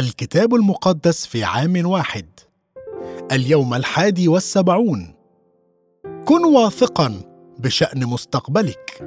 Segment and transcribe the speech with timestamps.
[0.00, 2.26] الكتاب المقدس في عام واحد.
[3.32, 5.14] اليوم الحادي والسبعون.
[6.24, 7.20] كن واثقا
[7.58, 9.02] بشأن مستقبلك.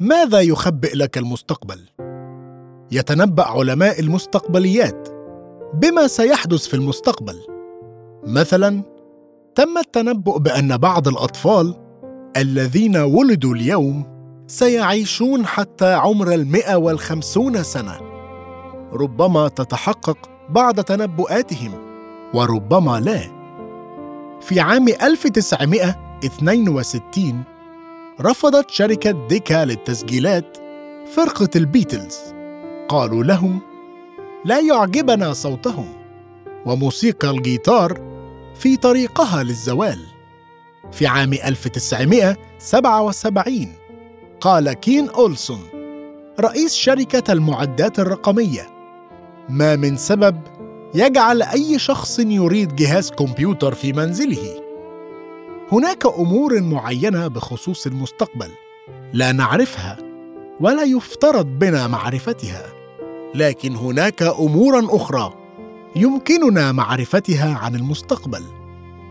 [0.00, 1.80] ماذا يخبئ لك المستقبل؟
[2.92, 5.08] يتنبأ علماء المستقبليات
[5.74, 7.38] بما سيحدث في المستقبل.
[8.26, 8.82] مثلا
[9.54, 11.74] تم التنبؤ بأن بعض الأطفال
[12.36, 14.06] الذين ولدوا اليوم
[14.46, 18.09] سيعيشون حتى عمر المئة والخمسون سنة.
[18.92, 20.18] ربما تتحقق
[20.48, 21.72] بعض تنبؤاتهم
[22.34, 23.20] وربما لا.
[24.40, 27.42] في عام 1962
[28.20, 30.56] رفضت شركة ديكا للتسجيلات
[31.14, 32.18] فرقة البيتلز.
[32.88, 33.60] قالوا لهم
[34.44, 35.88] لا يعجبنا صوتهم
[36.66, 38.00] وموسيقى الجيتار
[38.54, 39.98] في طريقها للزوال.
[40.92, 43.72] في عام 1977
[44.40, 45.60] قال كين أولسون
[46.40, 48.69] رئيس شركة المعدات الرقمية
[49.50, 50.40] ما من سبب
[50.94, 54.60] يجعل أي شخص يريد جهاز كمبيوتر في منزله.
[55.72, 58.50] هناك أمور معينة بخصوص المستقبل
[59.12, 59.96] لا نعرفها
[60.60, 62.62] ولا يفترض بنا معرفتها
[63.34, 65.34] لكن هناك امورا أخرى
[65.96, 68.42] يمكننا معرفتها عن المستقبل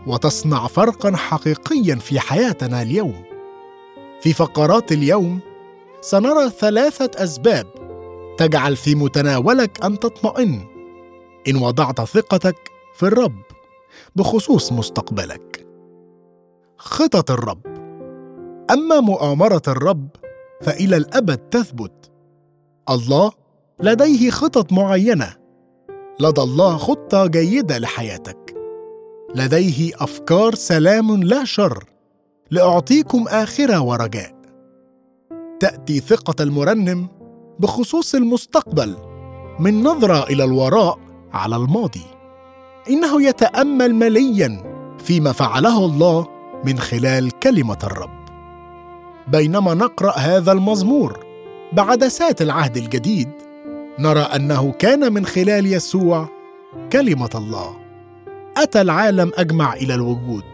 [0.06, 3.22] وتصنع فرقا حقيقيا في حياتنا اليوم.
[4.20, 5.40] في فقرات اليوم
[6.00, 7.79] سنرى ثلاثة أسباب
[8.40, 10.66] تجعل في متناولك أن تطمئن.
[11.48, 13.42] إن وضعت ثقتك في الرب
[14.16, 15.66] بخصوص مستقبلك.
[16.76, 17.66] خطط الرب.
[18.70, 20.08] أما مؤامرة الرب
[20.60, 22.10] فإلى الأبد تثبت.
[22.90, 23.32] الله
[23.80, 25.36] لديه خطط معينة.
[26.20, 28.54] لدى الله خطة جيدة لحياتك.
[29.34, 31.84] لديه أفكار سلام لا شر
[32.50, 34.34] لأعطيكم آخرة ورجاء.
[35.60, 37.19] تأتي ثقة المرنم
[37.60, 38.96] بخصوص المستقبل
[39.58, 40.98] من نظرة إلى الوراء
[41.32, 42.06] على الماضي.
[42.90, 44.62] إنه يتأمل مليا
[44.98, 46.26] فيما فعله الله
[46.64, 48.20] من خلال كلمة الرب.
[49.28, 51.26] بينما نقرأ هذا المزمور
[51.72, 53.30] بعدسات العهد الجديد
[53.98, 56.28] نرى أنه كان من خلال يسوع
[56.92, 57.76] كلمة الله.
[58.56, 60.44] أتى العالم أجمع إلى الوجود.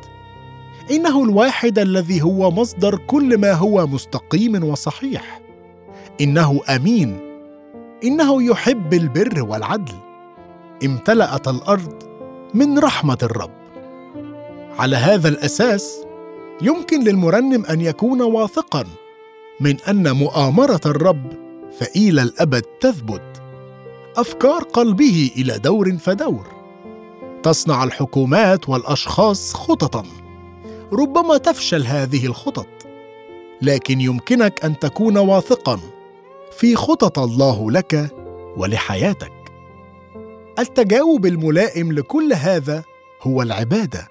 [0.91, 5.46] إنه الواحد الذي هو مصدر كل ما هو مستقيم وصحيح.
[6.21, 7.19] إنه أمين.
[8.05, 9.95] إنه يحب البر والعدل.
[10.85, 12.03] امتلأت الأرض
[12.55, 13.57] من رحمة الرب.
[14.79, 16.05] على هذا الأساس
[16.63, 18.85] يمكن للمرنم أن يكون واثقا
[19.61, 21.33] من أن مؤامرة الرب
[21.81, 23.43] فالى الأبد تثبت.
[24.17, 26.47] أفكار قلبه إلى دور فدور.
[27.43, 30.05] تصنع الحكومات والأشخاص خططا.
[30.93, 32.67] ربما تفشل هذه الخطط.
[33.63, 35.81] لكن يمكنك أن تكون واثقا
[36.57, 38.11] في خطط الله لك
[38.57, 39.33] ولحياتك.
[40.59, 42.83] التجاوب الملائم لكل هذا
[43.23, 44.09] هو العبادة.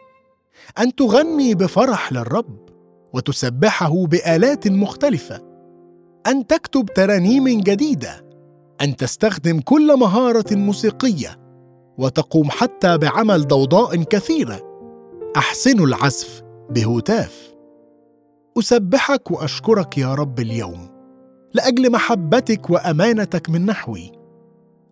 [0.80, 2.70] أن تغني بفرح للرب
[3.14, 5.42] وتسبحه بآلات مختلفة.
[6.28, 8.26] أن تكتب ترانيم جديدة.
[8.82, 11.40] أن تستخدم كل مهارة موسيقية
[11.98, 14.62] وتقوم حتى بعمل ضوضاء كثيرة.
[15.38, 17.56] أحسن العزف بهتاف.
[18.60, 20.95] أسبحك وأشكرك يا رب اليوم.
[21.56, 24.12] لأجل محبتك وأمانتك من نحوي.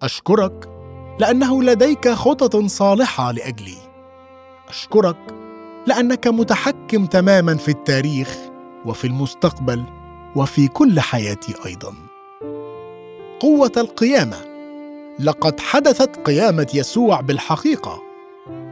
[0.02, 0.70] أشكرك
[1.20, 3.78] لأنه لديك خطط صالحة لأجلي.
[4.70, 5.18] أشكرك
[5.88, 8.38] لأنك متحكم تماما في التاريخ
[8.86, 9.84] وفي المستقبل
[10.36, 11.94] وفي كل حياتي أيضا.
[13.40, 14.38] قوة القيامة.
[15.20, 18.02] لقد حدثت قيامة يسوع بالحقيقة.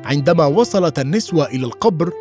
[0.05, 2.11] عندما وصلت النسوة إلى القبر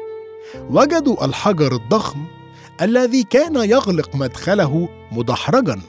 [0.70, 2.40] وجدوا الحجر الضخم
[2.83, 5.81] الذي كان يغلق مدخله مدحرجا.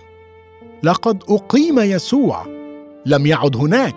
[0.84, 2.46] لقد أقيم يسوع.
[3.06, 3.96] لم يعد هناك.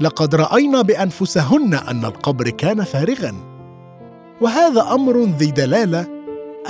[0.00, 3.34] لقد رأينا بأنفسهن أن القبر كان فارغا.
[4.40, 6.06] وهذا أمر ذي دلالة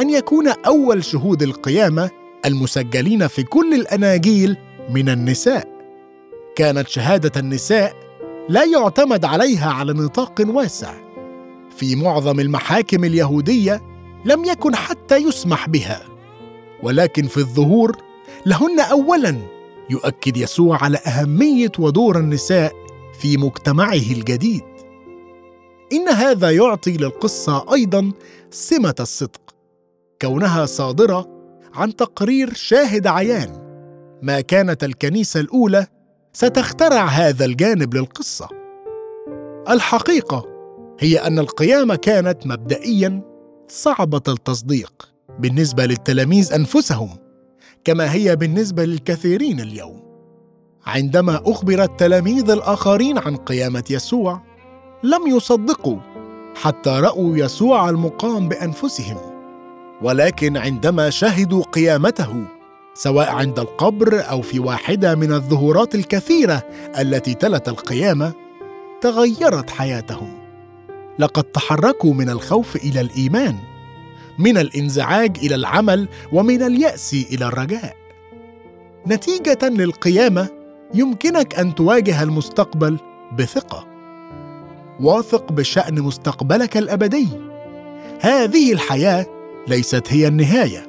[0.00, 2.10] أن يكون أول شهود القيامة
[2.46, 4.56] المسجلين في كل الأناجيل
[4.90, 5.68] من النساء.
[6.56, 7.94] كانت شهادة النساء
[8.48, 10.94] لا يعتمد عليها على نطاق واسع.
[11.76, 13.89] في معظم المحاكم اليهودية
[14.24, 16.02] لم يكن حتى يسمح بها.
[16.82, 17.96] ولكن في الظهور
[18.46, 19.36] لهن اولا
[19.90, 22.72] يؤكد يسوع على أهمية ودور النساء
[23.20, 24.64] في مجتمعه الجديد.
[25.92, 28.12] إن هذا يعطي للقصة أيضا
[28.50, 29.54] سمة الصدق
[30.22, 31.28] كونها صادرة
[31.74, 33.70] عن تقرير شاهد عيان.
[34.22, 35.86] ما كانت الكنيسة الأولى
[36.32, 38.48] ستخترع هذا الجانب للقصة.
[39.68, 40.46] الحقيقة
[41.00, 43.29] هي أن القيامه كانت مبدئيا
[43.70, 44.92] صعبة التصديق
[45.38, 47.08] بالنسبة للتلاميذ أنفسهم
[47.84, 50.02] كما هي بالنسبة للكثيرين اليوم.
[50.86, 54.42] عندما أخبر التلاميذ الآخرين عن قيامة يسوع
[55.02, 55.98] لم يصدقوا
[56.54, 59.16] حتى رأوا يسوع المقام بأنفسهم.
[60.02, 62.44] ولكن عندما شهدوا قيامته
[62.94, 66.62] سواء عند القبر أو في واحدة من الظهورات الكثيرة
[66.98, 68.32] التي تلت القيامة
[69.00, 70.39] تغيرت حياتهم.
[71.20, 73.56] لقد تحركوا من الخوف إلى الإيمان
[74.38, 77.96] من الانزعاج إلى العمل ومن اليأس إلى الرجاء.
[79.06, 80.48] نتيجة للقيامة
[80.94, 82.98] يمكنك أن تواجه المستقبل
[83.38, 83.86] بثقة.
[85.00, 87.28] واثق بشأن مستقبلك الأبدي.
[88.20, 89.26] هذه الحياة
[89.68, 90.86] ليست هي النهاية.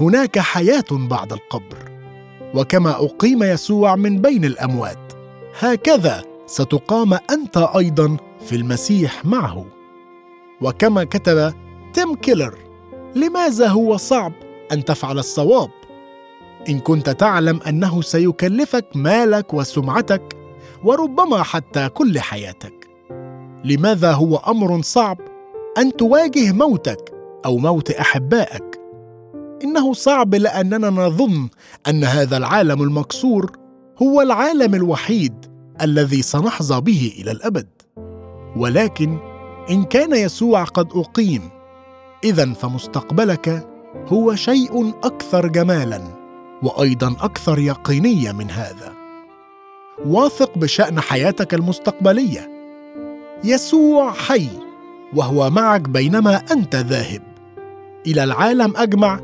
[0.00, 1.78] هناك حياة بعد القبر.
[2.54, 5.12] وكما أقيم يسوع من بين الأموات
[5.58, 9.66] هكذا ستقام أنت أيضا في المسيح معه.
[10.60, 11.54] وكما كتب
[11.92, 12.54] تيم كيلر
[13.14, 14.32] لماذا هو صعب
[14.72, 15.70] أن تفعل الصواب؟
[16.68, 20.36] إن كنت تعلم أنه سيكلفك مالك وسمعتك
[20.84, 22.90] وربما حتى كل حياتك.
[23.64, 25.18] لماذا هو أمر صعب
[25.78, 27.12] أن تواجه موتك
[27.44, 28.80] أو موت أحبائك؟
[29.64, 31.48] إنه صعب لأننا نظن
[31.88, 33.52] أن هذا العالم المكسور
[34.02, 35.34] هو العالم الوحيد
[35.82, 37.68] الذي سنحظى به إلى الأبد.
[38.56, 39.18] ولكن
[39.70, 41.50] إن كان يسوع قد أقيم
[42.24, 43.68] اذا فمستقبلك
[44.06, 46.02] هو شيء أكثر جمالا
[46.62, 48.92] وأيضا أكثر يقينية من هذا.
[50.06, 52.50] واثق بشأن حياتك المستقبلية.
[53.44, 54.48] يسوع حي
[55.14, 57.22] وهو معك بينما أنت ذاهب.
[58.06, 59.20] إلى العالم أجمع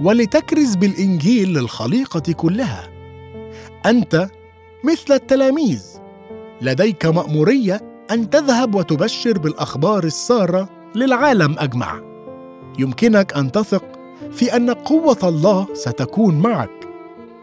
[0.00, 2.88] ولتكرز بالإنجيل للخليقة كلها.
[3.86, 4.28] أنت
[4.84, 5.84] مثل التلاميذ
[6.62, 12.00] لديك مأمورية أن تذهب وتبشر بالأخبار السارة للعالم أجمع.
[12.78, 13.84] يمكنك أن تثق
[14.32, 16.88] في أن قوة الله ستكون معك.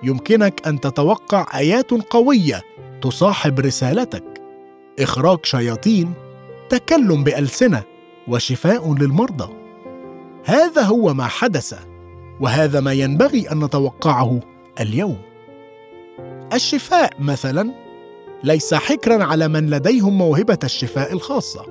[0.03, 2.61] يمكنك أن تتوقع آيات قوية
[3.01, 4.23] تصاحب رسالتك.
[4.99, 6.13] إخراج شياطين
[6.69, 7.83] تكلم بألسنة
[8.27, 9.53] وشفاء للمرضى.
[10.45, 11.79] هذا هو ما حدث
[12.39, 14.39] وهذا ما ينبغي أن نتوقعه
[14.79, 15.17] اليوم.
[16.53, 17.88] الشفاء مثلا
[18.43, 21.65] ليس حكرا على من لديهم موهبة الشفاء الخاصة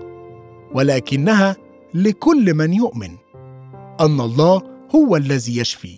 [0.74, 1.56] ولكنها
[1.94, 3.10] لكل من يؤمن
[4.00, 4.62] أن الله
[4.94, 5.96] هو الذي يشفي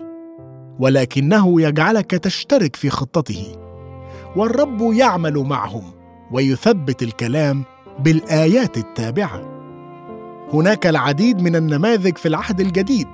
[0.78, 3.56] ولكنه يجعلك تشترك في خطته
[4.36, 5.92] والرب يعمل معهم
[6.32, 7.64] ويثبت الكلام
[7.98, 9.60] بالآيات التابعة.
[10.52, 13.08] هناك العديد من النماذج في العهد الجديد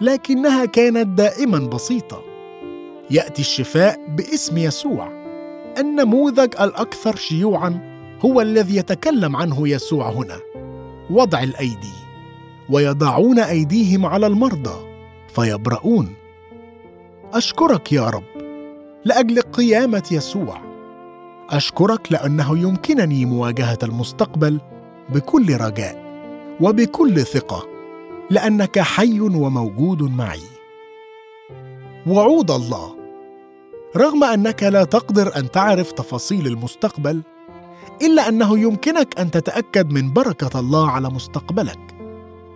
[0.00, 2.22] لكنها كانت دائما بسيطة.
[3.10, 5.21] يأتي الشفاء باسم يسوع.
[5.78, 7.92] النموذج الأكثر شيوعا
[8.24, 10.40] هو الذي يتكلم عنه يسوع هنا.
[11.10, 11.92] وضع الأيدي.
[12.70, 14.86] ويضعون أيديهم على المرضى.
[15.28, 16.14] فيبرؤون.
[17.32, 18.22] أشكرك يا رب
[19.04, 20.60] لأجل قيامة يسوع.
[21.50, 24.60] أشكرك لأنه يمكنني مواجهة المستقبل
[25.08, 26.02] بكل رجاء
[26.60, 27.66] وبكل ثقة
[28.30, 30.42] لأنك حي وموجود معي.
[32.06, 33.01] وعود الله
[33.96, 37.22] رغم أنك لا تقدر أن تعرف تفاصيل المستقبل
[38.02, 41.78] إلا أنه يمكنك أن تتأكد من بركة الله على مستقبلك.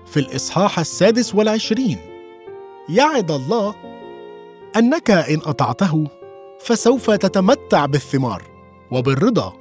[0.06, 1.98] في الإصحاح السادس والعشرين
[2.88, 3.74] يعد الله
[4.76, 6.06] أنك إن أطعته
[6.60, 8.42] فسوف تتمتع بالثمار
[8.92, 9.52] وبالرضا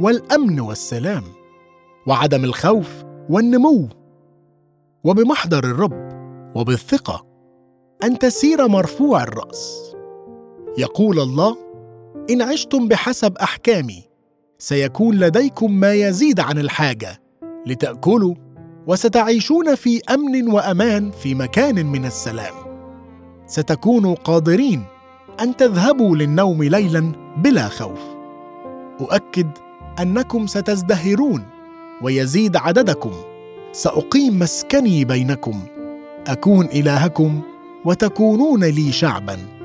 [0.00, 1.22] والأمن والسلام
[2.06, 2.88] وعدم الخوف
[3.30, 3.88] والنمو
[5.04, 6.12] وبمحضر الرب
[6.54, 7.26] وبالثقة.
[8.04, 9.91] ان تسير مرفوع الرأس.
[10.78, 11.56] يقول الله
[12.30, 14.02] إن عشتم بحسب أحكامي
[14.58, 17.22] سيكون لديكم ما يزيد عن الحاجة
[17.66, 18.34] لتأكلوا
[18.86, 22.54] وستعيشون في أمن وأمان في مكان من السلام.
[23.46, 24.84] ستكونوا قادرين
[25.40, 28.00] أن تذهبوا للنوم ليلا بلا خوف.
[29.00, 29.50] أؤكد
[30.00, 31.42] أنكم ستزدهرون
[32.02, 33.12] ويزيد عددكم.
[33.72, 35.60] سأقيم مسكني بينكم.
[36.26, 37.40] أكون إلهكم
[37.84, 39.61] وتكونون لي شعبا.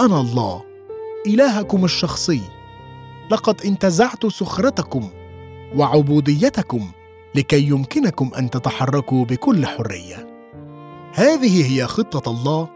[0.00, 0.64] أنا الله
[1.26, 2.40] إلهكم الشخصي.
[3.30, 5.08] لقد انتزعت سخرتكم
[5.76, 6.90] وعبوديتكم
[7.34, 10.26] لكي يمكنكم أن تتحركوا بكل حرية.
[11.12, 12.68] هذه هي خطة الله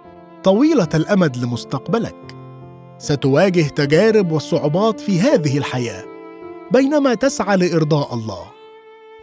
[0.45, 2.37] طويلة الأمد لمستقبلك.
[2.99, 6.04] ستواجه تجارب وصعوبات في هذه الحياة
[6.71, 8.45] بينما تسعى لإرضاء الله.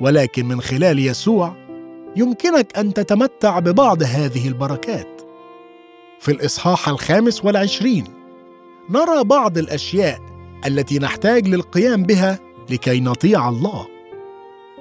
[0.02, 1.56] ولكن من خلال يسوع
[2.16, 5.21] يمكنك أن تتمتع ببعض هذه البركات.
[6.22, 8.04] في الإصحاح الخامس والعشرين.
[8.90, 10.20] نرى بعض الأشياء
[10.66, 13.88] التي نحتاج للقيام بها لكي نطيع الله.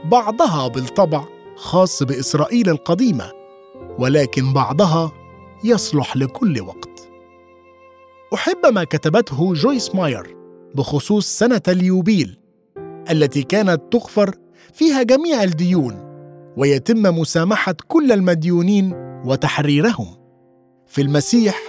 [0.05, 1.25] بعضها بالطبع
[1.57, 3.33] خاص بإسرائيل القديمة
[3.99, 5.13] ولكن بعضها
[5.65, 7.11] يصلح لكل وقت.
[8.35, 10.37] أحب ما كتبته جويس ماير
[10.75, 12.39] بخصوص سنة اليوبيل
[13.11, 14.35] التي كانت تغفر
[14.75, 15.95] فيها جميع الديون
[16.57, 18.93] ويتم مسامحة كل المديونين
[19.25, 20.20] وتحريرهم.
[20.91, 21.61] في المسيح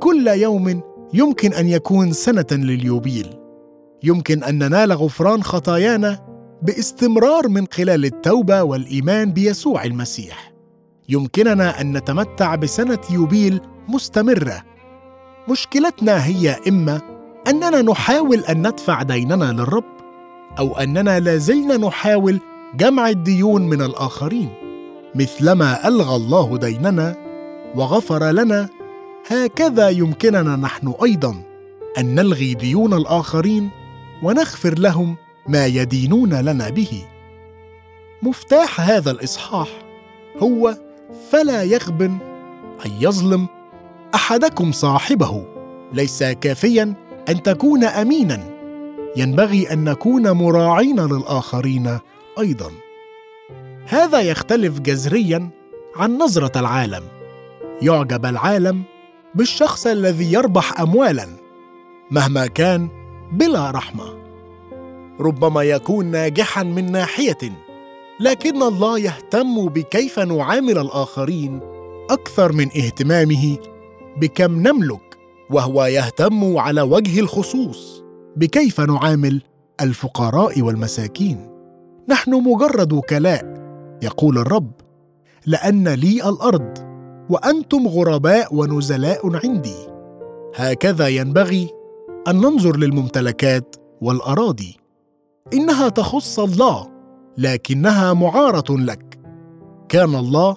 [0.00, 0.82] كل يوم
[1.14, 3.26] يمكن أن يكون سنة لليوبيل.
[4.02, 6.18] يمكن أن ننال غفران خطايانا
[6.62, 10.52] باستمرار من خلال التوبة والإيمان بيسوع المسيح.
[11.08, 14.62] يمكننا أن نتمتع بسنة يوبيل مستمرة.
[15.48, 17.00] مشكلتنا هي إما
[17.48, 19.84] أننا نحاول أن ندفع ديننا للرب
[20.58, 22.40] أو أننا لازلنا نحاول
[22.74, 24.50] جمع الديون من الآخرين.
[25.14, 27.29] مثلما ألغى الله ديننا
[27.74, 28.68] وغفر لنا.
[29.28, 31.42] هكذا يمكننا نحن أيضا
[31.98, 33.70] أن نلغي ديون الآخرين
[34.22, 35.16] ونغفر لهم
[35.48, 37.04] ما يدينون لنا به.
[38.22, 39.68] مفتاح هذا الإصحاح
[40.38, 40.76] هو
[41.30, 42.18] فلا يغبن
[42.86, 43.48] أن يظلم
[44.14, 45.44] أحدكم صاحبه.
[45.92, 46.94] ليس كافيا
[47.28, 48.50] أن تكون امينا.
[49.16, 51.98] ينبغي أن نكون مراعين للآخرين
[52.38, 52.70] أيضا.
[53.86, 55.50] هذا يختلف جذريا
[55.96, 57.19] عن نظرة العالم.
[57.82, 58.82] يعجب العالم
[59.34, 61.26] بالشخص الذي يربح اموالا
[62.10, 62.88] مهما كان
[63.32, 64.20] بلا رحمة.
[65.20, 67.38] ربما يكون ناجحا من ناحية
[68.20, 71.60] لكن الله يهتم بكيف نعامل الآخرين
[72.10, 73.58] أكثر من اهتمامه
[74.16, 75.18] بكم نملك
[75.50, 78.04] وهو يهتم على وجه الخصوص
[78.36, 79.42] بكيف نعامل
[79.80, 81.50] الفقراء والمساكين.
[82.08, 83.54] نحن مجرد وكلاء
[84.02, 84.72] يقول الرب
[85.46, 86.89] لأن لي الأرض
[87.30, 89.76] وأنتم غرباء ونزلاء عندي.
[90.54, 91.70] هكذا ينبغي
[92.28, 94.76] أن ننظر للممتلكات والأراضي.
[95.52, 96.88] إنها تخص الله
[97.38, 99.18] لكنها معارة لك.
[99.88, 100.56] كان الله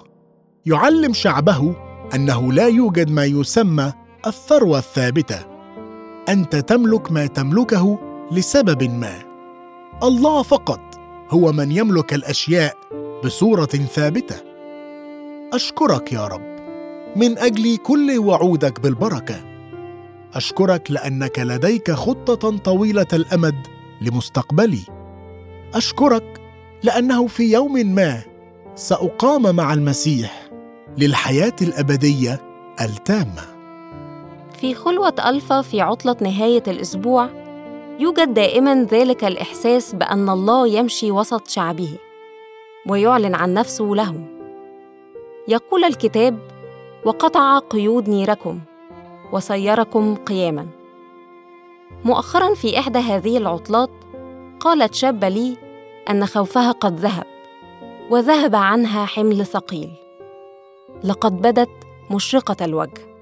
[0.66, 1.76] يعلم شعبه
[2.14, 3.92] أنه لا يوجد ما يسمى
[4.26, 5.38] الثروة الثابتة.
[6.28, 7.98] أنت تملك ما تملكه
[8.32, 9.14] لسبب ما.
[10.02, 10.80] الله فقط
[11.30, 12.76] هو من يملك الأشياء
[13.24, 14.36] بصورة ثابتة.
[15.52, 16.53] أشكرك يا رب.
[17.16, 19.44] من أجل كل وعودك بالبركة.
[20.34, 23.66] أشكرك لأنك لديك خطة طويلة الأمد
[24.00, 24.82] لمستقبلي.
[25.74, 26.40] أشكرك
[26.82, 28.22] لأنه في يوم ما
[28.74, 30.50] سأقام مع المسيح
[30.98, 32.40] للحياة الأبدية
[32.80, 33.42] التامة.
[34.60, 37.28] في خلوة ألفا في عطلة نهاية الأسبوع
[37.98, 41.98] يوجد دائما ذلك الإحساس بأن الله يمشي وسط شعبه
[42.88, 44.26] ويعلن عن نفسه لهم.
[45.48, 46.53] يقول الكتاب
[47.04, 48.60] وقطع قيود نيركم
[49.32, 50.66] وسيركم قياما.
[52.04, 53.90] مؤخرا في إحدى هذه العطلات
[54.60, 55.56] قالت شابة لي
[56.10, 57.26] أن خوفها قد ذهب
[58.10, 59.90] وذهب عنها حمل ثقيل.
[61.04, 61.70] لقد بدت
[62.10, 63.13] مشرقة الوجه.